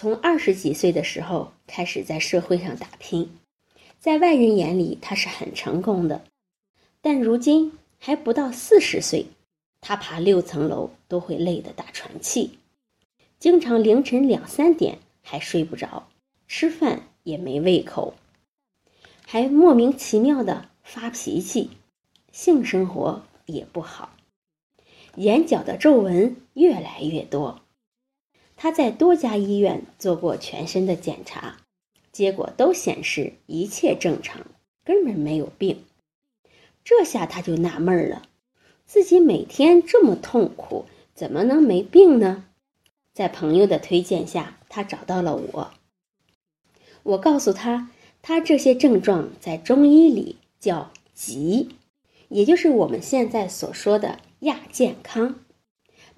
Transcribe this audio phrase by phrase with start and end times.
[0.00, 3.36] 从二十几岁的时候开始在社会上打拼，
[3.98, 6.22] 在外人眼里他是很成功的，
[7.00, 9.26] 但如今还不到四十岁，
[9.80, 12.60] 他爬六层楼都会累得打喘气，
[13.40, 16.06] 经常凌晨两三点还睡不着，
[16.46, 18.14] 吃饭也没胃口，
[19.26, 21.70] 还莫名其妙的发脾气，
[22.30, 24.14] 性生活也不好，
[25.16, 27.62] 眼角的皱纹越来越多。
[28.60, 31.58] 他在多家医院做过全身的检查，
[32.10, 34.44] 结果都显示一切正常，
[34.84, 35.84] 根本没有病。
[36.82, 38.22] 这下他就纳闷了，
[38.84, 42.46] 自己每天这么痛苦，怎么能没病呢？
[43.14, 45.70] 在朋友的推荐下，他找到了我。
[47.04, 51.68] 我告诉他，他这些症状在中医里叫疾，
[52.28, 55.36] 也就是我们现在所说的亚健康。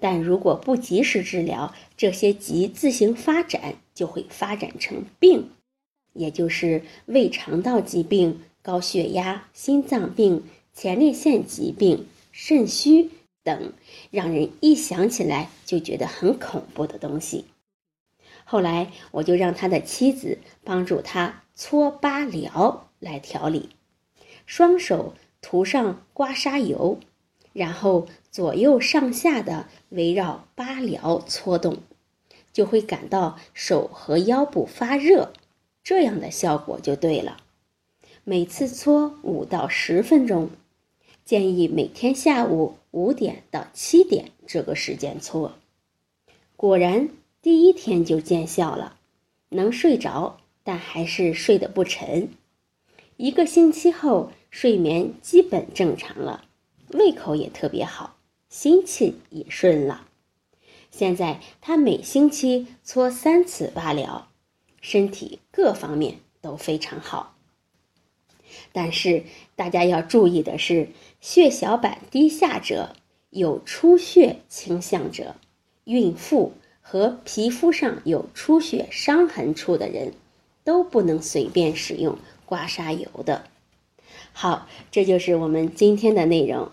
[0.00, 5.50] 但如果不及时治疗，这些疾自行发展，就会发展成病，
[6.14, 13.10] 也就是胃肠道疾病、高血压、心脏病、前列腺疾病、肾虚
[13.44, 13.72] 等，
[14.10, 17.44] 让人一想起来就觉得很恐怖的东西。
[18.44, 23.68] 后来，我就让他的妻子帮助他搓八髎来调理，
[24.46, 26.98] 双手涂上刮痧油。
[27.52, 31.78] 然后左右上下的围绕八髎搓动，
[32.52, 35.32] 就会感到手和腰部发热，
[35.82, 37.38] 这样的效果就对了。
[38.24, 40.50] 每次搓五到十分钟，
[41.24, 45.54] 建议每天下午五点到七点这个时间搓。
[46.56, 47.08] 果然
[47.42, 48.98] 第一天就见效了，
[49.48, 52.28] 能睡着，但还是睡得不沉。
[53.16, 56.44] 一个星期后，睡眠基本正常了。
[56.92, 58.16] 胃口也特别好，
[58.48, 60.06] 心气也顺了。
[60.90, 64.22] 现在他每星期搓三次八髎，
[64.80, 67.36] 身体各方面都非常好。
[68.72, 69.24] 但是
[69.54, 70.88] 大家要注意的是，
[71.20, 72.96] 血小板低下者、
[73.30, 75.36] 有出血倾向者、
[75.84, 80.14] 孕妇和皮肤上有出血伤痕处的人，
[80.64, 83.44] 都不能随便使用刮痧油的。
[84.32, 86.72] 好，这就是我们今天的内容。